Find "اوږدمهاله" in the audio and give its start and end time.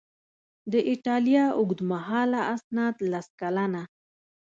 1.59-2.39